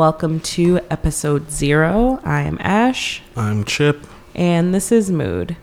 Welcome 0.00 0.40
to 0.40 0.80
episode 0.90 1.50
zero. 1.50 2.20
I 2.24 2.40
am 2.40 2.56
Ash, 2.58 3.20
I'm 3.36 3.64
Chip. 3.64 4.06
and 4.34 4.74
this 4.74 4.90
is 4.90 5.10
Mood. 5.10 5.58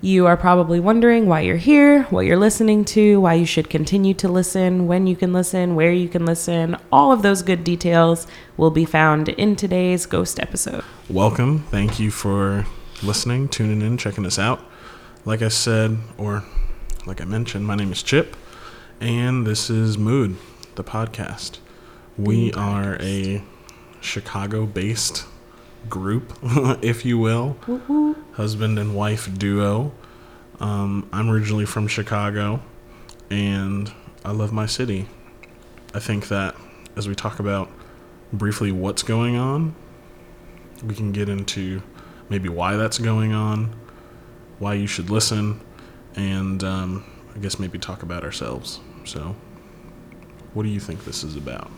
You 0.00 0.26
are 0.26 0.36
probably 0.36 0.78
wondering 0.78 1.26
why 1.26 1.40
you're 1.40 1.56
here, 1.56 2.04
what 2.04 2.24
you're 2.24 2.36
listening 2.38 2.84
to, 2.84 3.20
why 3.20 3.34
you 3.34 3.44
should 3.44 3.68
continue 3.68 4.14
to 4.14 4.28
listen, 4.28 4.86
when 4.86 5.08
you 5.08 5.16
can 5.16 5.32
listen, 5.32 5.74
where 5.74 5.90
you 5.90 6.08
can 6.08 6.24
listen. 6.24 6.76
All 6.92 7.10
of 7.10 7.22
those 7.22 7.42
good 7.42 7.64
details 7.64 8.28
will 8.56 8.70
be 8.70 8.84
found 8.84 9.28
in 9.30 9.56
today's 9.56 10.06
Ghost 10.06 10.38
episode. 10.38 10.84
Welcome. 11.10 11.64
Thank 11.64 11.98
you 11.98 12.12
for 12.12 12.64
listening, 13.02 13.48
tuning 13.48 13.82
in, 13.82 13.98
checking 13.98 14.24
us 14.24 14.38
out. 14.38 14.60
Like 15.24 15.42
I 15.42 15.48
said, 15.48 15.98
or 16.16 16.44
like 17.06 17.20
I 17.20 17.24
mentioned, 17.24 17.66
my 17.66 17.74
name 17.74 17.90
is 17.90 18.04
Chip, 18.04 18.36
and 19.00 19.44
this 19.44 19.68
is 19.68 19.98
Mood, 19.98 20.36
the 20.76 20.84
podcast. 20.84 21.58
We 22.18 22.52
are 22.54 22.96
a 23.00 23.44
Chicago 24.00 24.66
based 24.66 25.24
group, 25.88 26.36
if 26.82 27.04
you 27.04 27.16
will, 27.16 27.56
husband 28.32 28.76
and 28.76 28.96
wife 28.96 29.32
duo. 29.38 29.92
Um, 30.58 31.08
I'm 31.12 31.30
originally 31.30 31.64
from 31.64 31.86
Chicago, 31.86 32.60
and 33.30 33.92
I 34.24 34.32
love 34.32 34.52
my 34.52 34.66
city. 34.66 35.06
I 35.94 36.00
think 36.00 36.26
that 36.26 36.56
as 36.96 37.06
we 37.06 37.14
talk 37.14 37.38
about 37.38 37.70
briefly 38.32 38.72
what's 38.72 39.04
going 39.04 39.36
on, 39.36 39.76
we 40.82 40.96
can 40.96 41.12
get 41.12 41.28
into 41.28 41.80
maybe 42.28 42.48
why 42.48 42.74
that's 42.74 42.98
going 42.98 43.32
on, 43.32 43.76
why 44.58 44.74
you 44.74 44.88
should 44.88 45.08
listen, 45.08 45.60
and 46.16 46.64
um, 46.64 47.04
I 47.36 47.38
guess 47.38 47.60
maybe 47.60 47.78
talk 47.78 48.02
about 48.02 48.24
ourselves. 48.24 48.80
So, 49.04 49.36
what 50.52 50.64
do 50.64 50.68
you 50.68 50.80
think 50.80 51.04
this 51.04 51.22
is 51.22 51.36
about? 51.36 51.70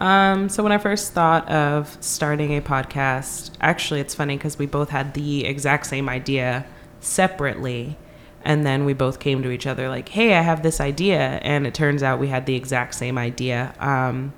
Um, 0.00 0.48
so 0.48 0.62
when 0.62 0.72
I 0.72 0.78
first 0.78 1.12
thought 1.12 1.48
of 1.50 1.96
starting 2.00 2.56
a 2.56 2.62
podcast, 2.62 3.52
actually, 3.60 4.00
it's 4.00 4.14
funny 4.14 4.36
because 4.36 4.58
we 4.58 4.66
both 4.66 4.88
had 4.88 5.12
the 5.12 5.44
exact 5.44 5.86
same 5.86 6.08
idea 6.08 6.64
separately, 7.00 7.96
and 8.42 8.64
then 8.64 8.86
we 8.86 8.94
both 8.94 9.20
came 9.20 9.42
to 9.42 9.50
each 9.50 9.66
other 9.66 9.90
like, 9.90 10.08
"Hey, 10.08 10.34
I 10.34 10.40
have 10.40 10.62
this 10.62 10.80
idea," 10.80 11.38
and 11.42 11.66
it 11.66 11.74
turns 11.74 12.02
out 12.02 12.18
we 12.18 12.28
had 12.28 12.46
the 12.46 12.56
exact 12.56 12.94
same 12.94 13.18
idea. 13.18 13.74
Um, 13.78 14.32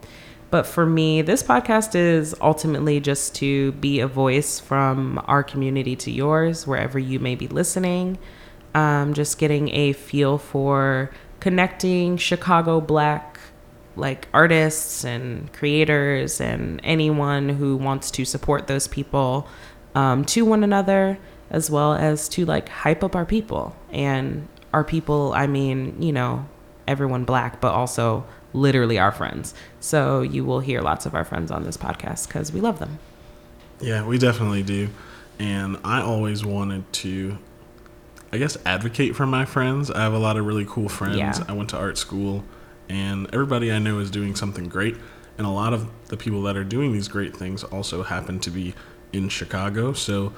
but 0.50 0.66
for 0.66 0.84
me, 0.84 1.22
this 1.22 1.42
podcast 1.42 1.94
is 1.94 2.34
ultimately 2.40 3.00
just 3.00 3.34
to 3.36 3.72
be 3.72 4.00
a 4.00 4.08
voice 4.08 4.60
from 4.60 5.22
our 5.27 5.42
community 5.42 5.96
to 5.96 6.10
yours, 6.10 6.66
wherever 6.66 6.98
you 6.98 7.20
may 7.20 7.36
be 7.36 7.48
listening. 7.48 8.18
Um, 8.74 9.14
just 9.14 9.38
getting 9.38 9.70
a 9.74 9.92
feel 9.92 10.38
for 10.38 11.10
connecting 11.40 12.16
Chicago 12.16 12.80
Black 12.80 13.31
like 13.96 14.28
artists 14.32 15.04
and 15.04 15.52
creators 15.52 16.40
and 16.40 16.80
anyone 16.84 17.48
who 17.48 17.76
wants 17.76 18.10
to 18.10 18.24
support 18.24 18.66
those 18.66 18.88
people 18.88 19.46
um, 19.94 20.24
to 20.24 20.44
one 20.44 20.64
another 20.64 21.18
as 21.50 21.70
well 21.70 21.92
as 21.94 22.28
to 22.30 22.44
like 22.46 22.68
hype 22.68 23.04
up 23.04 23.14
our 23.14 23.26
people 23.26 23.76
and 23.90 24.48
our 24.72 24.83
people 24.84 25.33
i 25.34 25.46
mean 25.46 26.00
you 26.00 26.12
know 26.12 26.46
everyone 26.89 27.24
black 27.24 27.61
but 27.61 27.72
also 27.72 28.24
literally 28.55 28.98
our 28.98 29.12
friends 29.12 29.52
so 29.80 30.22
you 30.22 30.44
will 30.44 30.61
hear 30.61 30.80
lots 30.80 31.05
of 31.05 31.14
our 31.14 31.24
friends 31.24 31.50
on 31.50 31.64
this 31.64 31.77
podcast 31.77 32.27
because 32.27 32.52
we 32.52 32.61
love 32.61 32.78
them 32.78 32.98
Yeah, 33.80 34.06
we 34.06 34.17
definitely 34.17 34.62
do. 34.62 34.88
And 35.40 35.77
I 35.83 36.02
always 36.02 36.44
wanted 36.44 36.84
to, 37.02 37.36
I 38.33 38.38
guess, 38.38 38.56
advocate 38.64 39.17
for 39.17 39.27
my 39.27 39.44
friends. 39.44 39.90
I 39.90 40.02
have 40.02 40.12
a 40.12 40.18
lot 40.18 40.36
of 40.36 40.46
really 40.46 40.64
cool 40.64 40.88
friends. 40.88 41.17
Yeah. 41.17 41.44
I 41.48 41.52
went 41.52 41.70
to 41.70 41.77
art 41.78 41.98
school, 41.98 42.44
and 42.88 43.28
everybody 43.32 43.70
I 43.72 43.78
know 43.78 43.98
is 43.98 44.10
doing 44.10 44.34
something 44.34 44.68
great. 44.68 44.96
And 45.38 45.46
a 45.46 45.50
lot 45.50 45.72
of 45.72 45.88
the 46.08 46.16
people 46.16 46.42
that 46.42 46.56
are 46.56 46.64
doing 46.64 46.92
these 46.92 47.08
great 47.08 47.36
things 47.36 47.64
also 47.64 48.02
happen 48.02 48.38
to 48.40 48.50
be 48.50 48.74
in 49.12 49.28
Chicago. 49.28 49.92
So 49.92 50.32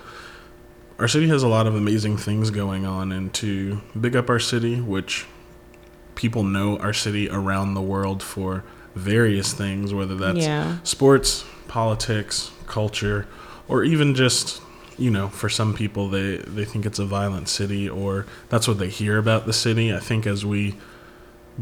our 0.98 1.08
city 1.08 1.28
has 1.28 1.42
a 1.42 1.48
lot 1.48 1.66
of 1.66 1.74
amazing 1.74 2.16
things 2.16 2.50
going 2.50 2.86
on. 2.86 3.10
And 3.12 3.32
to 3.34 3.80
big 4.00 4.14
up 4.14 4.30
our 4.30 4.38
city, 4.38 4.80
which 4.80 5.26
people 6.14 6.44
know 6.44 6.78
our 6.78 6.92
city 6.92 7.28
around 7.28 7.74
the 7.74 7.82
world 7.82 8.22
for 8.22 8.62
various 8.94 9.52
things, 9.52 9.92
whether 9.92 10.14
that's 10.14 10.38
Yeah. 10.38 10.78
sports, 10.84 11.44
politics, 11.66 12.52
culture, 12.66 13.26
or 13.68 13.82
even 13.84 14.14
just 14.14 14.60
you 14.96 15.10
know, 15.10 15.28
for 15.28 15.48
some 15.48 15.74
people 15.74 16.08
they 16.08 16.36
they 16.36 16.64
think 16.64 16.86
it's 16.86 17.00
a 17.00 17.04
violent 17.04 17.48
city 17.48 17.88
or 17.88 18.26
that's 18.48 18.68
what 18.68 18.78
they 18.78 18.88
hear 18.88 19.18
about 19.18 19.44
the 19.44 19.52
city. 19.52 19.92
I 19.92 19.98
think 19.98 20.24
as 20.24 20.46
we 20.46 20.76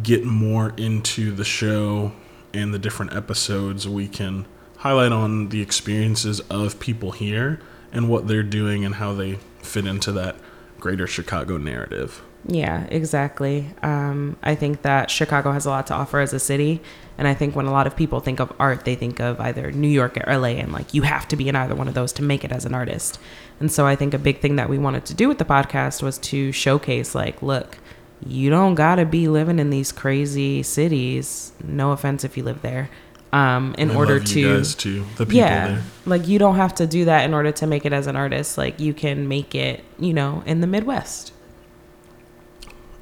get 0.00 0.24
more 0.24 0.72
into 0.76 1.32
the 1.32 1.44
show 1.44 2.12
and 2.54 2.72
the 2.72 2.78
different 2.78 3.14
episodes, 3.14 3.88
we 3.88 4.08
can 4.08 4.46
highlight 4.78 5.12
on 5.12 5.48
the 5.48 5.60
experiences 5.60 6.40
of 6.50 6.78
people 6.80 7.12
here 7.12 7.60
and 7.92 8.08
what 8.08 8.28
they're 8.28 8.42
doing 8.42 8.84
and 8.84 8.96
how 8.96 9.12
they 9.14 9.38
fit 9.60 9.86
into 9.86 10.12
that 10.12 10.36
greater 10.80 11.06
Chicago 11.06 11.56
narrative. 11.56 12.22
Yeah, 12.46 12.86
exactly. 12.90 13.72
Um, 13.82 14.36
I 14.42 14.56
think 14.56 14.82
that 14.82 15.10
Chicago 15.10 15.52
has 15.52 15.64
a 15.64 15.70
lot 15.70 15.86
to 15.88 15.94
offer 15.94 16.18
as 16.18 16.32
a 16.32 16.40
city. 16.40 16.80
And 17.16 17.28
I 17.28 17.34
think 17.34 17.54
when 17.54 17.66
a 17.66 17.70
lot 17.70 17.86
of 17.86 17.94
people 17.94 18.18
think 18.18 18.40
of 18.40 18.52
art, 18.58 18.84
they 18.84 18.96
think 18.96 19.20
of 19.20 19.38
either 19.38 19.70
New 19.70 19.88
York 19.88 20.16
or 20.16 20.38
LA, 20.38 20.48
and 20.48 20.72
like 20.72 20.92
you 20.92 21.02
have 21.02 21.28
to 21.28 21.36
be 21.36 21.48
in 21.48 21.54
either 21.54 21.74
one 21.74 21.86
of 21.86 21.94
those 21.94 22.12
to 22.14 22.22
make 22.22 22.42
it 22.42 22.50
as 22.50 22.64
an 22.64 22.74
artist. 22.74 23.20
And 23.60 23.70
so 23.70 23.86
I 23.86 23.94
think 23.94 24.12
a 24.12 24.18
big 24.18 24.40
thing 24.40 24.56
that 24.56 24.68
we 24.68 24.78
wanted 24.78 25.04
to 25.06 25.14
do 25.14 25.28
with 25.28 25.38
the 25.38 25.44
podcast 25.44 26.02
was 26.02 26.18
to 26.18 26.50
showcase, 26.50 27.14
like, 27.14 27.42
look, 27.42 27.78
you 28.26 28.50
don't 28.50 28.74
got 28.74 28.96
to 28.96 29.04
be 29.04 29.28
living 29.28 29.58
in 29.58 29.70
these 29.70 29.92
crazy 29.92 30.62
cities. 30.62 31.52
No 31.64 31.92
offense 31.92 32.24
if 32.24 32.36
you 32.36 32.42
live 32.44 32.62
there. 32.62 32.88
Um, 33.32 33.74
in 33.78 33.90
I 33.90 33.94
order 33.94 34.20
to 34.20 34.62
too, 34.64 35.04
the 35.16 35.24
people 35.24 35.38
yeah 35.38 35.66
there. 35.68 35.82
like 36.04 36.28
you 36.28 36.38
don't 36.38 36.56
have 36.56 36.74
to 36.74 36.86
do 36.86 37.06
that 37.06 37.24
in 37.24 37.32
order 37.32 37.50
to 37.52 37.66
make 37.66 37.86
it 37.86 37.92
as 37.94 38.06
an 38.06 38.14
artist 38.14 38.58
like 38.58 38.78
you 38.78 38.92
can 38.92 39.26
make 39.26 39.54
it 39.54 39.82
you 39.98 40.12
know 40.12 40.42
in 40.44 40.60
the 40.60 40.66
midwest 40.66 41.32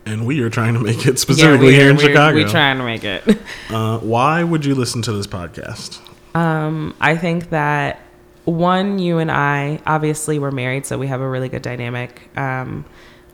And 0.07 0.25
we 0.27 0.41
are 0.41 0.49
trying 0.49 0.75
to 0.75 0.81
make 0.81 1.05
it 1.07 1.19
specifically 1.19 1.73
Yeah, 1.73 1.81
here 1.81 1.91
in 1.91 1.97
we're- 1.97 2.09
Chicago. 2.09 2.37
we're 2.37 2.49
trying 2.49 2.79
to 2.79 2.85
make 2.85 3.03
it 3.05 3.25
Uh, 3.71 3.99
why 3.99 4.43
would 4.45 4.65
you 4.65 4.75
listen 4.77 5.03
to 5.03 5.13
this 5.13 5.27
podcast? 5.27 5.99
um 6.37 6.95
i 7.01 7.17
think 7.17 7.51
that 7.51 8.01
one 8.45 9.01
you 9.01 9.19
and 9.19 9.33
i 9.33 9.81
obviously 9.85 10.39
we're 10.39 10.53
married 10.53 10.87
so 10.87 10.97
we 10.97 11.09
have 11.09 11.21
a 11.21 11.29
really 11.29 11.49
good 11.49 11.63
dynamic 11.63 12.23
um 12.39 12.85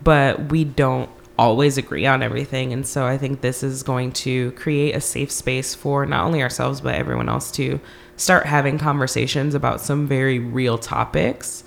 but 0.03 0.51
we 0.51 0.65
don't 0.65 1.11
always 1.39 1.77
agree 1.79 2.07
on 2.07 2.23
everything. 2.23 2.73
And 2.73 2.87
so 2.87 3.07
i 3.07 3.19
think 3.19 3.41
this 3.41 3.63
is 3.63 3.83
going 3.83 4.13
to 4.13 4.53
create 4.53 4.95
a 4.95 5.01
safe 5.01 5.31
space 5.31 5.75
for 5.75 6.07
not 6.07 6.25
only 6.25 6.43
ourselves 6.43 6.81
but 6.81 6.95
everyone 6.95 7.29
else 7.29 7.51
to 7.53 7.81
start 8.17 8.47
having 8.47 8.79
conversations 8.79 9.55
about 9.55 9.81
some 9.81 10.07
very 10.07 10.39
real 10.39 10.79
topics 10.79 11.65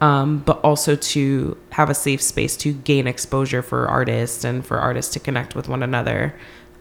um, 0.00 0.38
but 0.38 0.58
also 0.60 0.96
to 0.96 1.58
have 1.72 1.90
a 1.90 1.94
safe 1.94 2.22
space 2.22 2.56
to 2.56 2.72
gain 2.72 3.06
exposure 3.06 3.60
for 3.60 3.86
artists 3.86 4.44
and 4.44 4.64
for 4.64 4.78
artists 4.78 5.12
to 5.12 5.20
connect 5.20 5.54
with 5.54 5.68
one 5.68 5.82
another 5.82 6.34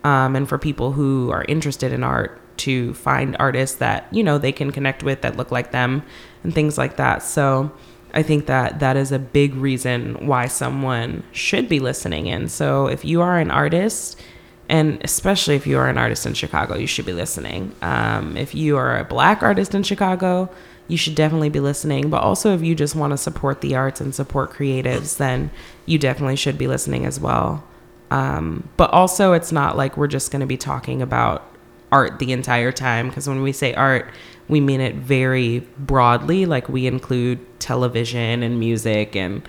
um, 0.03 0.35
and 0.35 0.47
for 0.47 0.57
people 0.57 0.94
who 0.94 1.29
are 1.31 1.44
interested 1.49 1.91
in 1.91 2.03
art 2.03 2.39
to 2.59 2.94
find 2.94 3.35
artists 3.39 3.78
that 3.78 4.07
you 4.11 4.23
know 4.23 4.38
they 4.38 4.51
can 4.51 4.72
connect 4.72 5.03
with 5.03 5.22
that 5.22 5.37
look 5.37 5.52
like 5.52 5.72
them 5.72 6.03
and 6.43 6.53
things 6.53 6.78
like 6.78 6.97
that. 6.97 7.23
So 7.23 7.72
i 8.19 8.23
think 8.23 8.47
that 8.47 8.79
that 8.79 8.97
is 8.97 9.11
a 9.13 9.19
big 9.19 9.55
reason 9.55 10.27
why 10.27 10.45
someone 10.45 11.23
should 11.31 11.69
be 11.69 11.79
listening 11.79 12.27
in. 12.27 12.49
So 12.49 12.87
if 12.87 13.05
you 13.05 13.21
are 13.21 13.39
an 13.39 13.49
artist 13.49 14.19
and 14.67 14.99
especially 15.03 15.55
if 15.55 15.66
you 15.66 15.77
are 15.79 15.87
an 15.87 15.97
artist 15.97 16.25
in 16.25 16.33
chicago 16.33 16.75
you 16.75 16.85
should 16.85 17.05
be 17.05 17.13
listening. 17.13 17.73
Um, 17.81 18.35
if 18.35 18.53
you 18.53 18.75
are 18.77 18.99
a 18.99 19.05
black 19.05 19.41
artist 19.41 19.73
in 19.73 19.83
chicago 19.83 20.49
you 20.89 20.97
should 20.97 21.16
definitely 21.16 21.49
be 21.49 21.61
listening. 21.61 22.09
But 22.09 22.23
also 22.23 22.53
if 22.53 22.61
you 22.61 22.75
just 22.75 22.95
want 22.95 23.11
to 23.11 23.17
support 23.17 23.61
the 23.61 23.75
arts 23.75 24.01
and 24.01 24.13
support 24.13 24.51
creatives 24.51 25.17
then 25.17 25.49
you 25.85 25.97
definitely 25.97 26.35
should 26.35 26.57
be 26.57 26.67
listening 26.67 27.05
as 27.05 27.19
well. 27.21 27.63
Um, 28.11 28.67
but 28.75 28.91
also 28.91 29.33
it's 29.33 29.53
not 29.53 29.77
like 29.77 29.95
we're 29.95 30.07
just 30.07 30.31
going 30.31 30.41
to 30.41 30.47
be 30.47 30.57
talking 30.57 31.01
about 31.01 31.45
art 31.91 32.19
the 32.19 32.31
entire 32.33 32.71
time 32.71 33.07
because 33.07 33.29
when 33.29 33.41
we 33.41 33.51
say 33.51 33.73
art 33.73 34.11
we 34.47 34.59
mean 34.59 34.81
it 34.81 34.95
very 34.95 35.59
broadly 35.77 36.45
like 36.45 36.67
we 36.69 36.85
include 36.85 37.39
television 37.59 38.44
and 38.44 38.59
music 38.59 39.16
and 39.16 39.47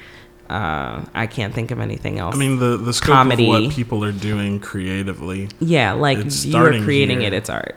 uh, 0.49 1.05
i 1.15 1.27
can't 1.27 1.55
think 1.55 1.71
of 1.71 1.79
anything 1.81 2.19
else 2.19 2.35
I 2.35 2.39
mean, 2.39 2.59
the 2.59 2.77
the 2.77 2.93
scope 2.93 3.15
Comedy. 3.15 3.45
of 3.45 3.65
what 3.65 3.73
people 3.73 4.05
are 4.05 4.13
doing 4.13 4.59
creatively, 4.61 5.49
yeah 5.61 5.93
like 5.93 6.19
you're 6.45 6.83
creating 6.83 7.21
here. 7.21 7.29
it 7.29 7.35
it's 7.35 7.49
art 7.51 7.77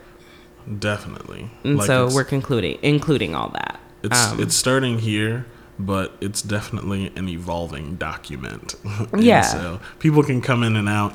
definitely. 0.79 1.51
and 1.63 1.77
Like, 1.77 1.87
so 1.87 2.09
we're 2.13 2.23
concluding 2.23 2.79
including 2.81 3.35
all 3.35 3.49
that 3.49 3.79
It's 4.01 4.31
Um, 4.31 4.39
it's 4.39 4.55
starting 4.55 4.99
here, 4.99 5.45
but 5.79 6.13
it's 6.21 6.41
definitely 6.41 7.11
an 7.15 7.27
evolving 7.29 7.95
document. 7.95 8.75
Yeah. 9.17 9.41
So 9.41 9.79
people 9.99 10.23
can 10.23 10.41
come 10.41 10.63
in 10.63 10.75
and 10.75 10.89
out. 10.89 11.13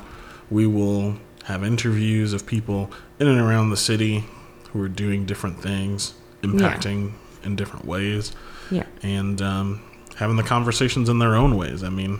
We 0.49 0.65
will 0.65 1.17
have 1.45 1.63
interviews 1.63 2.33
of 2.33 2.45
people 2.45 2.89
in 3.19 3.27
and 3.27 3.39
around 3.39 3.69
the 3.71 3.77
city 3.77 4.25
who 4.71 4.81
are 4.81 4.87
doing 4.87 5.25
different 5.25 5.61
things, 5.61 6.13
impacting 6.41 7.13
in 7.43 7.55
different 7.55 7.85
ways, 7.85 8.31
yeah 8.71 8.83
and 9.03 9.41
um, 9.41 9.81
having 10.15 10.35
the 10.35 10.43
conversations 10.43 11.09
in 11.09 11.19
their 11.19 11.35
own 11.35 11.55
ways. 11.57 11.83
I 11.83 11.89
mean, 11.89 12.19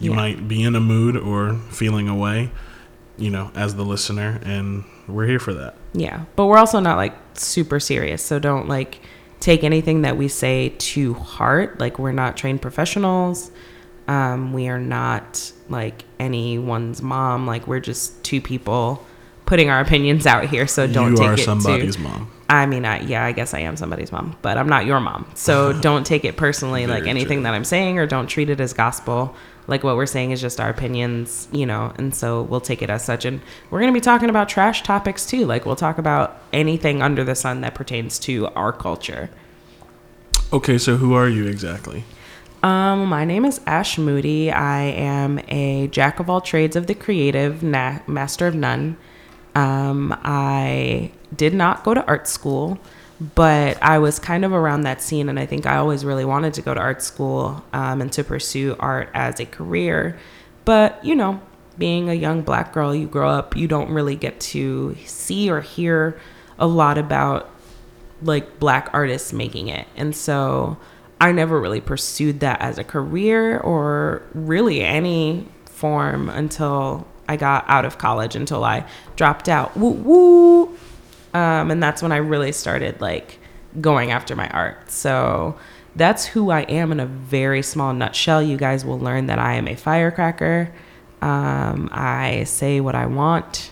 you 0.00 0.10
Yeah. 0.10 0.16
might 0.16 0.48
be 0.48 0.62
in 0.62 0.74
a 0.74 0.80
mood 0.80 1.16
or 1.16 1.54
feeling 1.70 2.08
away, 2.08 2.50
you 3.18 3.30
know, 3.30 3.50
as 3.54 3.74
the 3.74 3.84
listener, 3.84 4.40
and 4.44 4.84
we're 5.08 5.26
here 5.26 5.38
for 5.40 5.52
that. 5.54 5.74
Yeah, 5.92 6.24
but 6.36 6.46
we're 6.46 6.58
also 6.58 6.80
not 6.80 6.96
like 6.96 7.14
super 7.34 7.78
serious, 7.80 8.22
so 8.22 8.38
don't 8.38 8.68
like 8.68 9.00
take 9.40 9.64
anything 9.64 10.02
that 10.02 10.16
we 10.16 10.28
say 10.28 10.72
to 10.78 11.14
heart. 11.14 11.80
Like 11.80 11.98
we're 11.98 12.12
not 12.12 12.36
trained 12.36 12.62
professionals. 12.62 13.50
Um, 14.08 14.52
we 14.52 14.68
are 14.68 14.78
not 14.80 15.52
like 15.68 16.04
anyone's 16.18 17.02
mom. 17.02 17.46
Like 17.46 17.66
we're 17.66 17.80
just 17.80 18.22
two 18.24 18.40
people 18.40 19.04
putting 19.46 19.68
our 19.70 19.80
opinions 19.80 20.26
out 20.26 20.46
here. 20.46 20.66
So 20.66 20.86
don't 20.86 21.12
you 21.12 21.16
take 21.18 21.26
are 21.28 21.32
it 21.34 21.38
somebody's 21.40 21.96
to. 21.96 22.02
mom. 22.02 22.30
I 22.52 22.66
mean, 22.66 22.84
I, 22.84 23.00
yeah, 23.00 23.24
I 23.24 23.32
guess 23.32 23.54
I 23.54 23.60
am 23.60 23.78
somebody's 23.78 24.12
mom, 24.12 24.36
but 24.42 24.58
I'm 24.58 24.68
not 24.68 24.84
your 24.84 25.00
mom. 25.00 25.26
So 25.34 25.72
don't 25.80 26.04
take 26.04 26.26
it 26.26 26.36
personally, 26.36 26.86
like 26.86 27.06
anything 27.06 27.38
true. 27.38 27.44
that 27.44 27.54
I'm 27.54 27.64
saying, 27.64 27.98
or 27.98 28.06
don't 28.06 28.26
treat 28.26 28.50
it 28.50 28.60
as 28.60 28.74
gospel. 28.74 29.34
Like 29.68 29.82
what 29.82 29.96
we're 29.96 30.04
saying 30.04 30.32
is 30.32 30.40
just 30.42 30.60
our 30.60 30.68
opinions, 30.68 31.48
you 31.50 31.64
know, 31.64 31.94
and 31.96 32.14
so 32.14 32.42
we'll 32.42 32.60
take 32.60 32.82
it 32.82 32.90
as 32.90 33.02
such. 33.02 33.24
And 33.24 33.40
we're 33.70 33.80
going 33.80 33.90
to 33.90 33.96
be 33.96 34.02
talking 34.02 34.28
about 34.28 34.50
trash 34.50 34.82
topics 34.82 35.24
too. 35.24 35.46
Like 35.46 35.64
we'll 35.64 35.76
talk 35.76 35.96
about 35.96 36.42
anything 36.52 37.00
under 37.00 37.24
the 37.24 37.34
sun 37.34 37.62
that 37.62 37.74
pertains 37.74 38.18
to 38.20 38.48
our 38.48 38.72
culture. 38.72 39.30
Okay, 40.52 40.76
so 40.76 40.96
who 40.96 41.14
are 41.14 41.30
you 41.30 41.46
exactly? 41.46 42.04
Um, 42.62 43.06
my 43.06 43.24
name 43.24 43.46
is 43.46 43.62
Ash 43.66 43.96
Moody. 43.96 44.52
I 44.52 44.82
am 44.82 45.40
a 45.48 45.88
jack 45.88 46.20
of 46.20 46.28
all 46.28 46.42
trades 46.42 46.76
of 46.76 46.86
the 46.86 46.94
creative, 46.94 47.62
na- 47.62 48.00
master 48.06 48.46
of 48.46 48.54
none. 48.54 48.98
Um, 49.54 50.16
I 50.22 51.12
did 51.34 51.54
not 51.54 51.84
go 51.84 51.94
to 51.94 52.04
art 52.06 52.26
school, 52.26 52.78
but 53.34 53.82
I 53.82 53.98
was 53.98 54.18
kind 54.18 54.44
of 54.44 54.52
around 54.52 54.82
that 54.82 55.02
scene, 55.02 55.28
and 55.28 55.38
I 55.38 55.46
think 55.46 55.66
I 55.66 55.76
always 55.76 56.04
really 56.04 56.24
wanted 56.24 56.54
to 56.54 56.62
go 56.62 56.74
to 56.74 56.80
art 56.80 57.02
school 57.02 57.64
um, 57.72 58.00
and 58.00 58.12
to 58.12 58.24
pursue 58.24 58.76
art 58.80 59.10
as 59.14 59.40
a 59.40 59.46
career. 59.46 60.18
But 60.64 61.04
you 61.04 61.14
know, 61.14 61.40
being 61.78 62.08
a 62.08 62.14
young 62.14 62.42
black 62.42 62.72
girl, 62.72 62.94
you 62.94 63.06
grow 63.06 63.28
up, 63.28 63.56
you 63.56 63.68
don't 63.68 63.90
really 63.90 64.16
get 64.16 64.40
to 64.40 64.96
see 65.06 65.50
or 65.50 65.60
hear 65.60 66.20
a 66.58 66.66
lot 66.66 66.98
about 66.98 67.50
like 68.22 68.58
black 68.58 68.88
artists 68.92 69.32
making 69.32 69.68
it. 69.68 69.86
And 69.96 70.14
so 70.14 70.76
I 71.20 71.32
never 71.32 71.60
really 71.60 71.80
pursued 71.80 72.40
that 72.40 72.60
as 72.60 72.78
a 72.78 72.84
career 72.84 73.58
or 73.58 74.22
really 74.34 74.82
any 74.82 75.48
form 75.64 76.28
until 76.28 77.06
I 77.28 77.36
got 77.36 77.64
out 77.68 77.84
of 77.84 77.98
college, 77.98 78.36
until 78.36 78.64
I 78.64 78.86
dropped 79.16 79.48
out. 79.48 79.76
Woo 79.76 79.90
woo. 79.90 80.78
Um, 81.34 81.70
and 81.70 81.82
that's 81.82 82.02
when 82.02 82.12
I 82.12 82.18
really 82.18 82.52
started 82.52 83.00
like 83.00 83.38
going 83.80 84.10
after 84.10 84.36
my 84.36 84.48
art. 84.48 84.90
So 84.90 85.56
that's 85.96 86.26
who 86.26 86.50
I 86.50 86.62
am 86.62 86.92
in 86.92 87.00
a 87.00 87.06
very 87.06 87.62
small 87.62 87.92
nutshell. 87.92 88.42
You 88.42 88.56
guys 88.56 88.84
will 88.84 88.98
learn 88.98 89.26
that 89.26 89.38
I 89.38 89.54
am 89.54 89.68
a 89.68 89.74
firecracker. 89.74 90.72
Um, 91.20 91.88
I 91.92 92.44
say 92.44 92.80
what 92.80 92.94
I 92.94 93.06
want, 93.06 93.70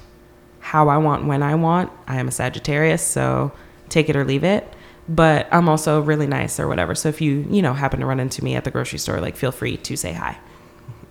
how 0.60 0.88
I 0.88 0.98
want, 0.98 1.26
when 1.26 1.42
I 1.42 1.54
want. 1.54 1.90
I 2.06 2.16
am 2.16 2.28
a 2.28 2.30
Sagittarius, 2.30 3.02
so 3.02 3.52
take 3.88 4.08
it 4.08 4.16
or 4.16 4.24
leave 4.24 4.44
it. 4.44 4.66
But 5.08 5.48
I'm 5.50 5.68
also 5.68 6.00
really 6.00 6.28
nice 6.28 6.60
or 6.60 6.68
whatever. 6.68 6.94
So 6.94 7.08
if 7.08 7.20
you, 7.20 7.44
you 7.50 7.62
know, 7.62 7.74
happen 7.74 8.00
to 8.00 8.06
run 8.06 8.20
into 8.20 8.44
me 8.44 8.54
at 8.54 8.64
the 8.64 8.70
grocery 8.70 9.00
store, 9.00 9.20
like 9.20 9.36
feel 9.36 9.50
free 9.50 9.76
to 9.78 9.96
say 9.96 10.12
hi. 10.12 10.38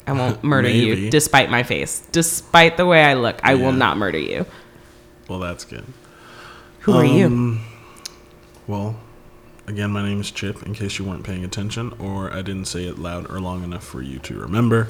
I 0.09 0.13
won't 0.13 0.43
murder 0.53 0.69
you 0.69 1.09
despite 1.09 1.49
my 1.49 1.63
face. 1.63 2.05
Despite 2.11 2.77
the 2.77 2.85
way 2.85 3.03
I 3.03 3.13
look, 3.13 3.39
I 3.43 3.55
will 3.55 3.71
not 3.71 3.97
murder 3.97 4.17
you. 4.17 4.45
Well, 5.27 5.39
that's 5.39 5.63
good. 5.65 5.85
Who 6.81 6.93
are 6.93 7.05
you? 7.05 7.27
Um, 7.27 7.61
Well, 8.67 8.95
again, 9.67 9.91
my 9.91 10.03
name 10.03 10.19
is 10.21 10.31
Chip, 10.31 10.63
in 10.63 10.73
case 10.73 10.97
you 10.97 11.05
weren't 11.05 11.23
paying 11.23 11.43
attention 11.45 11.93
or 11.99 12.33
I 12.33 12.41
didn't 12.41 12.65
say 12.65 12.85
it 12.85 12.97
loud 12.97 13.29
or 13.29 13.39
long 13.39 13.63
enough 13.63 13.83
for 13.83 14.01
you 14.01 14.17
to 14.19 14.39
remember. 14.39 14.87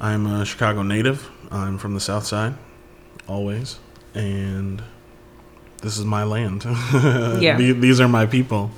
I'm 0.00 0.26
a 0.26 0.44
Chicago 0.44 0.82
native. 0.82 1.30
I'm 1.50 1.78
from 1.78 1.94
the 1.94 2.00
South 2.00 2.26
Side, 2.26 2.54
always. 3.28 3.78
And 4.14 4.82
this 5.82 5.96
is 5.98 6.04
my 6.04 6.24
land. 6.24 6.64
Yeah. 7.40 7.56
These 7.56 8.00
are 8.00 8.08
my 8.08 8.26
people. 8.26 8.70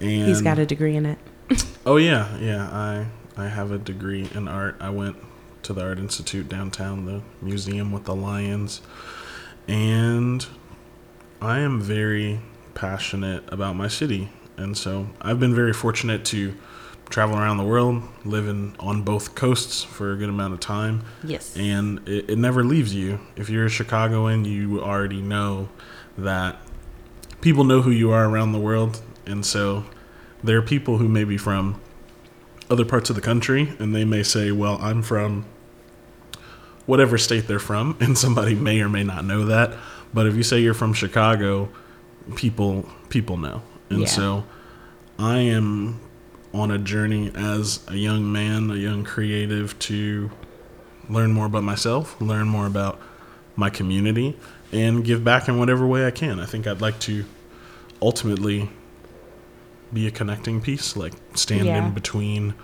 And 0.00 0.28
He's 0.28 0.42
got 0.42 0.58
a 0.58 0.66
degree 0.66 0.96
in 0.96 1.06
it. 1.06 1.18
Oh 1.86 1.96
yeah, 1.96 2.36
yeah. 2.38 2.68
I 2.70 3.06
I 3.36 3.48
have 3.48 3.70
a 3.72 3.78
degree 3.78 4.28
in 4.34 4.48
art. 4.48 4.76
I 4.80 4.90
went 4.90 5.16
to 5.64 5.72
the 5.72 5.82
Art 5.82 5.98
Institute 5.98 6.48
downtown, 6.48 7.04
the 7.04 7.22
museum 7.42 7.92
with 7.92 8.04
the 8.04 8.14
lions, 8.14 8.80
and 9.68 10.46
I 11.40 11.58
am 11.58 11.80
very 11.80 12.40
passionate 12.74 13.44
about 13.52 13.76
my 13.76 13.88
city. 13.88 14.30
And 14.56 14.76
so 14.76 15.08
I've 15.20 15.38
been 15.40 15.54
very 15.54 15.72
fortunate 15.72 16.24
to 16.26 16.54
travel 17.10 17.36
around 17.36 17.58
the 17.58 17.64
world, 17.64 18.02
living 18.24 18.74
on 18.80 19.02
both 19.02 19.34
coasts 19.34 19.82
for 19.84 20.12
a 20.12 20.16
good 20.16 20.28
amount 20.28 20.54
of 20.54 20.60
time 20.60 21.04
Yes. 21.22 21.56
and 21.56 22.06
it, 22.08 22.30
it 22.30 22.38
never 22.38 22.64
leaves 22.64 22.94
you. 22.94 23.20
If 23.36 23.48
you're 23.48 23.66
a 23.66 23.70
Chicagoan, 23.70 24.44
you 24.44 24.82
already 24.82 25.20
know 25.20 25.68
that 26.18 26.56
people 27.42 27.64
know 27.64 27.82
who 27.82 27.90
you 27.90 28.10
are 28.10 28.28
around 28.28 28.52
the 28.52 28.58
world, 28.58 29.02
and 29.26 29.44
so 29.46 29.84
there 30.42 30.58
are 30.58 30.62
people 30.62 30.98
who 30.98 31.08
may 31.08 31.22
be 31.24 31.36
from 31.36 31.80
other 32.70 32.84
parts 32.84 33.10
of 33.10 33.16
the 33.16 33.22
country, 33.22 33.72
and 33.78 33.94
they 33.94 34.04
may 34.04 34.22
say, 34.22 34.50
"Well, 34.52 34.78
I'm 34.80 35.02
from 35.02 35.44
whatever 36.86 37.18
state 37.18 37.46
they're 37.46 37.58
from," 37.58 37.96
and 38.00 38.16
somebody 38.16 38.54
may 38.54 38.80
or 38.80 38.88
may 38.88 39.04
not 39.04 39.24
know 39.24 39.44
that. 39.46 39.74
But 40.14 40.26
if 40.26 40.34
you 40.34 40.42
say 40.42 40.60
you're 40.60 40.74
from 40.74 40.92
Chicago, 40.92 41.68
people 42.34 42.88
people 43.08 43.36
know, 43.36 43.62
and 43.90 44.00
Yeah. 44.00 44.06
so 44.06 44.44
I 45.18 45.38
am 45.38 46.00
on 46.54 46.70
a 46.70 46.78
journey 46.78 47.30
as 47.34 47.80
a 47.88 47.96
young 47.96 48.30
man, 48.32 48.70
a 48.70 48.76
young 48.76 49.04
creative, 49.04 49.78
to 49.80 50.30
learn 51.10 51.32
more 51.32 51.46
about 51.46 51.62
myself, 51.64 52.18
learn 52.20 52.48
more 52.48 52.66
about 52.66 52.98
my 53.56 53.68
community, 53.70 54.36
and 54.72 55.04
give 55.04 55.22
back 55.22 55.48
in 55.48 55.58
whatever 55.58 55.86
way 55.86 56.06
I 56.06 56.10
can. 56.10 56.40
I 56.40 56.46
think 56.46 56.66
I'd 56.66 56.80
like 56.80 56.98
to 57.00 57.24
ultimately 58.02 58.70
be 59.92 60.06
a 60.06 60.10
connecting 60.10 60.60
piece, 60.60 60.96
like 60.96 61.12
stand 61.34 61.66
Yeah. 61.66 61.86
in 61.86 61.92
between 61.94 62.54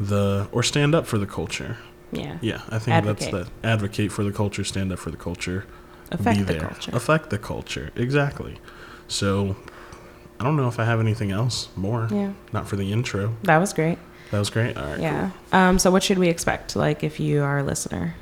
the 0.00 0.48
or 0.52 0.62
stand 0.62 0.94
up 0.94 1.06
for 1.06 1.18
the 1.18 1.26
culture. 1.26 1.76
yeah. 2.12 2.38
Yeah, 2.40 2.60
I 2.70 2.78
think 2.78 3.04
that's 3.04 3.26
Advocate. 3.26 3.48
the 3.62 3.68
advocate 3.68 4.12
for 4.12 4.24
the 4.24 4.32
culture, 4.32 4.64
stand 4.64 4.92
up 4.92 4.98
for 4.98 5.10
the 5.10 5.16
culture, 5.16 5.66
Affect 6.10 6.38
be 6.38 6.44
the 6.44 6.52
there, 6.54 6.60
culture. 6.62 6.90
affect 6.94 7.30
the 7.30 7.38
culture. 7.38 7.90
Exactly. 7.96 8.58
So, 9.08 9.56
I 10.40 10.44
don't 10.44 10.56
know 10.56 10.68
if 10.68 10.78
I 10.78 10.84
have 10.84 11.00
anything 11.00 11.30
else 11.32 11.68
more. 11.76 12.08
Yeah. 12.10 12.32
Not 12.52 12.66
for 12.68 12.76
the 12.76 12.92
intro. 12.92 13.36
That 13.42 13.58
was 13.58 13.72
great. 13.72 13.98
That 14.30 14.38
was 14.38 14.50
great. 14.50 14.76
All 14.76 14.84
right. 14.86 15.00
Yeah. 15.00 15.30
Um, 15.52 15.78
so 15.78 15.90
what 15.90 16.02
should 16.02 16.18
we 16.18 16.28
expect? 16.28 16.76
Like 16.76 17.02
if 17.02 17.18
you 17.20 17.42
are 17.42 17.58
a 17.58 17.62
listener? 17.62 18.14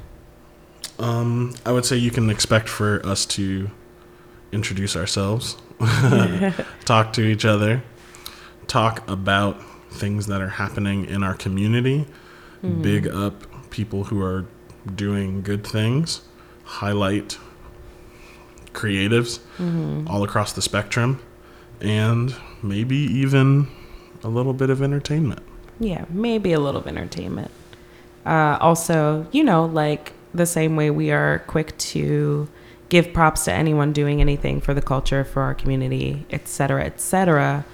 Um, 0.98 1.54
I 1.66 1.72
would 1.72 1.84
say 1.84 1.96
you 1.96 2.10
can 2.10 2.30
expect 2.30 2.68
for 2.68 3.04
us 3.06 3.26
to 3.26 3.70
introduce 4.52 4.96
ourselves, 4.96 5.56
talk 6.84 7.12
to 7.14 7.22
each 7.22 7.44
other, 7.44 7.82
talk 8.66 9.08
about 9.08 9.60
things 9.90 10.26
that 10.26 10.40
are 10.40 10.48
happening 10.48 11.04
in 11.06 11.22
our 11.22 11.34
community, 11.34 12.06
Mm-hmm. 12.62 12.82
big 12.82 13.06
up 13.06 13.70
people 13.70 14.04
who 14.04 14.20
are 14.22 14.46
doing 14.94 15.42
good 15.42 15.64
things, 15.66 16.22
highlight 16.64 17.38
creatives 18.72 19.40
Mm-hmm. 19.58 20.08
all 20.08 20.22
across 20.24 20.52
the 20.52 20.62
spectrum, 20.62 21.20
and 21.80 22.34
maybe 22.62 22.96
even 22.96 23.68
a 24.24 24.28
little 24.28 24.52
bit 24.54 24.70
of 24.70 24.82
entertainment. 24.82 25.40
Yeah, 25.78 26.06
maybe 26.08 26.52
a 26.54 26.60
little 26.60 26.80
of 26.80 26.86
entertainment. 26.86 27.50
Uh, 28.24 28.56
also, 28.60 29.26
you 29.32 29.44
know, 29.44 29.66
like 29.66 30.12
the 30.34 30.46
same 30.46 30.74
way 30.76 30.90
we 30.90 31.10
are 31.10 31.40
quick 31.46 31.76
to 31.78 32.48
give 32.88 33.12
props 33.12 33.44
to 33.44 33.52
anyone 33.52 33.92
doing 33.92 34.20
anything 34.20 34.60
for 34.60 34.72
the 34.74 34.82
culture, 34.82 35.24
for 35.24 35.42
our 35.42 35.54
community, 35.54 36.24
et 36.30 36.48
cetera, 36.48 36.84
et 36.84 37.00
cetera, 37.00 37.64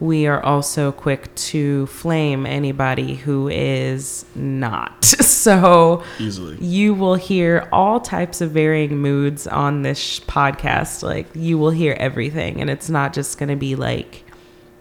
we 0.00 0.26
are 0.26 0.40
also 0.42 0.92
quick 0.92 1.34
to 1.34 1.86
flame 1.86 2.46
anybody 2.46 3.16
who 3.16 3.48
is 3.48 4.24
not. 4.34 5.14
So 5.28 6.02
Easily. 6.18 6.56
you 6.58 6.94
will 6.94 7.14
hear 7.14 7.68
all 7.72 8.00
types 8.00 8.40
of 8.40 8.50
varying 8.50 8.98
moods 8.98 9.46
on 9.46 9.82
this 9.82 9.98
sh- 9.98 10.20
podcast. 10.22 11.02
Like 11.02 11.26
you 11.34 11.58
will 11.58 11.70
hear 11.70 11.94
everything, 11.98 12.60
and 12.60 12.68
it's 12.68 12.90
not 12.90 13.12
just 13.12 13.38
going 13.38 13.48
to 13.48 13.56
be 13.56 13.76
like, 13.76 14.24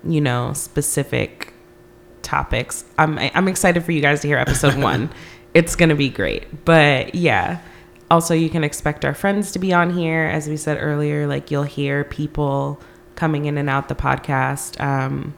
you 0.04 0.20
know, 0.20 0.54
specific 0.54 1.54
topics. 2.24 2.84
I'm 2.98 3.18
I'm 3.20 3.48
excited 3.48 3.84
for 3.86 3.92
you 3.92 4.02
guys 4.02 4.22
to 4.22 4.28
hear 4.28 4.38
episode 4.38 4.76
one. 4.82 5.10
It's 5.54 5.76
going 5.76 5.90
to 5.90 5.96
be 5.96 6.10
great. 6.10 6.66
But 6.66 7.14
yeah, 7.16 7.60
also 8.10 8.34
you 8.34 8.50
can 8.50 8.64
expect 8.64 9.06
our 9.06 9.14
friends 9.14 9.52
to 9.52 9.60
be 9.60 9.74
on 9.74 9.92
here, 9.96 10.24
as 10.26 10.48
we 10.48 10.58
said 10.58 10.78
earlier. 10.82 11.28
Like 11.28 11.52
you'll 11.52 11.64
hear 11.64 12.04
people 12.04 12.82
coming 13.18 13.46
in 13.46 13.58
and 13.58 13.70
out 13.70 13.90
the 13.90 13.96
podcast. 13.96 14.80
Um, 14.80 15.34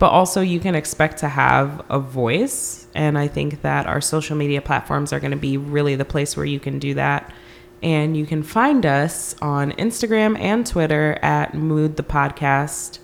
but 0.00 0.08
also 0.08 0.40
you 0.40 0.58
can 0.58 0.74
expect 0.74 1.18
to 1.18 1.28
have 1.28 1.84
a 1.88 2.00
voice 2.00 2.88
and 2.94 3.16
i 3.16 3.28
think 3.28 3.62
that 3.62 3.86
our 3.86 4.00
social 4.00 4.36
media 4.36 4.60
platforms 4.60 5.12
are 5.12 5.20
going 5.20 5.30
to 5.30 5.36
be 5.36 5.56
really 5.56 5.94
the 5.94 6.04
place 6.04 6.36
where 6.36 6.46
you 6.46 6.58
can 6.58 6.80
do 6.80 6.94
that 6.94 7.32
and 7.82 8.16
you 8.16 8.26
can 8.26 8.42
find 8.42 8.84
us 8.84 9.36
on 9.40 9.70
instagram 9.72 10.36
and 10.40 10.66
twitter 10.66 11.18
at 11.22 11.54
mood 11.54 11.96
the 11.96 12.02
podcast 12.02 12.98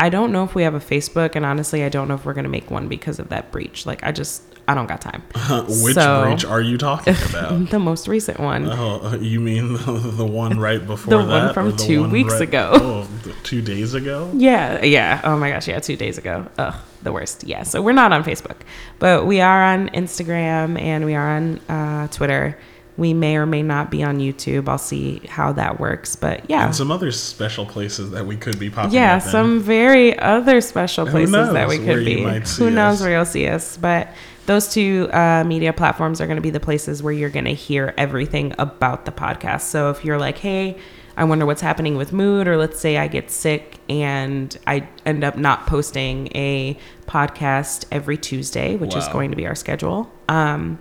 i 0.00 0.08
don't 0.08 0.32
know 0.32 0.44
if 0.44 0.54
we 0.54 0.62
have 0.62 0.74
a 0.74 0.80
facebook 0.80 1.34
and 1.36 1.44
honestly 1.44 1.82
i 1.84 1.88
don't 1.88 2.08
know 2.08 2.14
if 2.14 2.24
we're 2.24 2.34
going 2.34 2.44
to 2.44 2.50
make 2.50 2.70
one 2.70 2.88
because 2.88 3.18
of 3.18 3.28
that 3.28 3.50
breach 3.52 3.86
like 3.86 4.02
i 4.04 4.12
just 4.12 4.42
I 4.70 4.74
don't 4.74 4.86
got 4.86 5.00
time. 5.00 5.22
Which 5.82 5.94
So- 5.94 6.24
breach 6.26 6.44
are 6.44 6.60
you 6.60 6.76
talking 6.76 7.14
about? 7.30 7.70
The 7.70 7.78
most 7.78 8.06
recent 8.06 8.38
one. 8.38 8.66
Oh, 8.70 9.14
you 9.18 9.40
mean 9.40 9.72
the, 9.86 9.92
the 9.92 10.26
one 10.26 10.60
right 10.60 10.86
before 10.86 11.10
The 11.22 11.26
one 11.26 11.54
from 11.54 11.70
the 11.70 11.76
two 11.78 12.02
one 12.02 12.10
weeks 12.10 12.34
right- 12.34 12.42
ago. 12.42 12.70
Oh, 12.74 13.08
two 13.44 13.62
days 13.62 13.94
ago? 13.94 14.30
Yeah, 14.34 14.84
yeah. 14.84 15.22
Oh 15.24 15.38
my 15.38 15.48
gosh, 15.48 15.68
yeah, 15.68 15.78
two 15.80 15.96
days 15.96 16.18
ago. 16.18 16.46
Ugh, 16.58 16.74
the 17.02 17.12
worst. 17.14 17.44
Yeah, 17.44 17.62
so 17.62 17.80
we're 17.80 17.92
not 17.94 18.12
on 18.12 18.22
Facebook, 18.24 18.56
but 18.98 19.24
we 19.26 19.40
are 19.40 19.62
on 19.64 19.88
Instagram 19.88 20.78
and 20.78 21.06
we 21.06 21.14
are 21.14 21.30
on 21.36 21.60
uh, 21.70 22.08
Twitter. 22.08 22.58
We 22.98 23.14
may 23.14 23.36
or 23.36 23.46
may 23.46 23.62
not 23.62 23.90
be 23.90 24.02
on 24.02 24.18
YouTube. 24.18 24.68
I'll 24.68 24.76
see 24.76 25.20
how 25.28 25.52
that 25.52 25.78
works, 25.78 26.16
but 26.16 26.50
yeah, 26.50 26.66
And 26.66 26.74
some 26.74 26.90
other 26.90 27.12
special 27.12 27.64
places 27.64 28.10
that 28.10 28.26
we 28.26 28.36
could 28.36 28.58
be 28.58 28.68
popping 28.68 28.92
yeah, 28.92 29.16
up 29.16 29.22
in. 29.22 29.30
some 29.30 29.60
very 29.60 30.18
other 30.18 30.60
special 30.60 31.06
places 31.06 31.30
that 31.32 31.68
we 31.68 31.78
could 31.78 32.04
be. 32.04 32.22
Who 32.22 32.70
knows 32.70 32.96
us. 32.96 33.00
where 33.00 33.12
you'll 33.12 33.24
see 33.24 33.46
us? 33.46 33.76
But 33.76 34.12
those 34.46 34.68
two 34.68 35.08
uh, 35.12 35.44
media 35.46 35.72
platforms 35.72 36.20
are 36.20 36.26
going 36.26 36.38
to 36.38 36.42
be 36.42 36.50
the 36.50 36.58
places 36.58 37.02
where 37.02 37.12
you're 37.12 37.30
going 37.30 37.44
to 37.44 37.54
hear 37.54 37.94
everything 37.96 38.52
about 38.58 39.04
the 39.04 39.12
podcast. 39.12 39.62
So 39.62 39.90
if 39.90 40.04
you're 40.04 40.18
like, 40.18 40.38
hey, 40.38 40.76
I 41.18 41.24
wonder 41.24 41.46
what's 41.46 41.60
happening 41.60 41.96
with 41.96 42.12
mood, 42.12 42.46
or 42.48 42.56
let's 42.56 42.78
say 42.80 42.96
I 42.96 43.08
get 43.08 43.30
sick 43.30 43.78
and 43.88 44.56
I 44.66 44.88
end 45.04 45.24
up 45.24 45.36
not 45.36 45.66
posting 45.66 46.28
a 46.34 46.78
podcast 47.06 47.86
every 47.90 48.16
Tuesday, 48.16 48.76
which 48.76 48.94
is 48.94 49.06
going 49.08 49.30
to 49.30 49.36
be 49.36 49.46
our 49.46 49.56
schedule. 49.56 50.10
Um, 50.28 50.78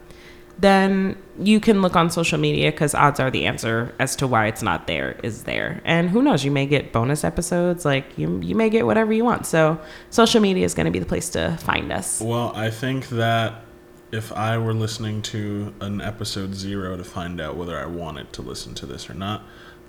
then 0.60 1.16
you 1.40 1.60
can 1.60 1.82
look 1.82 1.96
on 1.96 2.10
social 2.10 2.40
media 2.40 2.72
because 2.72 2.96
odds 2.96 3.20
are 3.20 3.30
the 3.30 3.46
answer 3.46 3.94
as 4.00 4.16
to 4.16 4.28
why 4.28 4.48
it's 4.48 4.62
not 4.64 4.88
there 4.88 5.20
is 5.24 5.44
there. 5.44 5.82
And 5.86 6.10
who 6.10 6.22
knows, 6.24 6.44
you 6.44 6.52
may 6.52 6.66
get 6.66 6.92
bonus 6.92 7.24
episodes, 7.24 7.86
like 7.86 8.18
you, 8.18 8.40
you 8.42 8.56
may 8.56 8.70
get 8.70 8.86
whatever 8.86 9.14
you 9.14 9.24
want. 9.24 9.46
So 9.46 9.80
social 10.10 10.42
media 10.42 10.66
is 10.66 10.74
going 10.74 10.86
to 10.86 10.92
be 10.92 11.00
the 11.00 11.06
place 11.06 11.30
to 11.30 11.58
find 11.62 11.92
us. 11.92 12.22
Well, 12.22 12.52
I 12.56 12.72
think 12.72 13.10
that 13.10 13.62
if 14.12 14.32
I 14.32 14.58
were 14.58 14.74
listening 14.74 15.22
to 15.24 15.74
an 15.82 16.02
episode 16.02 16.56
zero 16.56 16.98
to 16.98 17.04
find 17.04 17.40
out 17.40 17.56
whether 17.56 17.78
I 17.78 17.86
wanted 17.86 18.34
to 18.34 18.42
listen 18.42 18.74
to 18.76 18.86
this 18.86 19.10
or 19.10 19.14
not, 19.14 19.44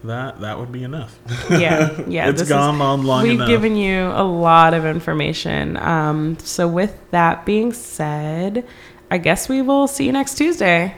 that 0.04 0.40
that 0.40 0.58
would 0.58 0.70
be 0.70 0.84
enough. 0.84 1.18
Yeah, 1.50 2.00
yeah. 2.06 2.28
It's 2.30 2.48
gone 2.48 2.80
on 2.80 3.04
long 3.04 3.22
We've 3.24 3.32
enough. 3.32 3.48
given 3.48 3.76
you 3.76 4.06
a 4.08 4.22
lot 4.22 4.74
of 4.74 4.84
information. 4.84 5.76
Um, 5.76 6.38
so 6.38 6.68
with 6.68 6.96
that 7.10 7.44
being 7.44 7.72
said, 7.72 8.66
I 9.10 9.18
guess 9.18 9.48
we 9.48 9.62
will 9.62 9.88
see 9.88 10.04
you 10.04 10.12
next 10.12 10.34
Tuesday. 10.36 10.94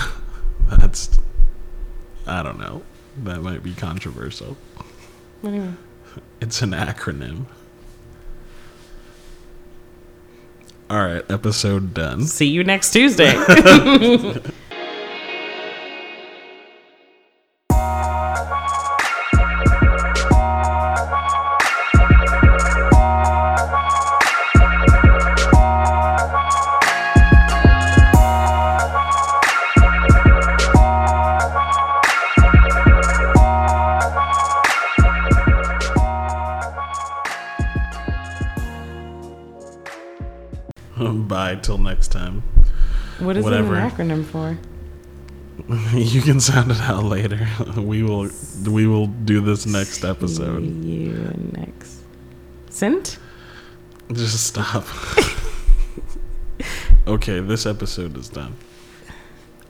That's 0.68 1.18
I 2.26 2.42
don't 2.42 2.58
know. 2.58 2.82
That 3.24 3.42
might 3.42 3.62
be 3.62 3.74
controversial. 3.74 4.56
What 5.40 5.50
do 5.50 5.56
you 5.56 5.62
mean? 5.62 5.78
It's 6.40 6.60
an 6.62 6.70
acronym. 6.70 7.44
All 10.88 10.98
right, 11.04 11.22
episode 11.30 11.94
done. 11.94 12.24
See 12.26 12.48
you 12.48 12.64
next 12.64 12.90
Tuesday. 12.92 13.32
Bye 41.28 41.56
till 41.56 41.78
next 41.78 42.08
time. 42.08 42.42
what 43.18 43.36
is 43.36 43.44
Whatever. 43.44 43.76
it 43.76 43.82
an 43.82 43.90
acronym 43.90 44.24
for? 44.24 44.58
You 45.94 46.22
can 46.22 46.40
sound 46.40 46.70
it 46.70 46.80
out 46.80 47.04
later. 47.04 47.46
We 47.76 48.02
will 48.02 48.30
we 48.66 48.86
will 48.86 49.06
do 49.06 49.40
this 49.40 49.66
next 49.66 50.04
episode. 50.04 50.62
You 50.84 51.12
next. 51.52 52.00
Sint? 52.70 53.18
Just 54.12 54.46
stop. 54.46 54.84
okay, 57.06 57.40
this 57.40 57.66
episode 57.66 58.16
is 58.16 58.28
done. 58.28 58.54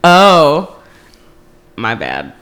Oh, 0.05 0.81
my 1.77 1.95
bad. 1.95 2.33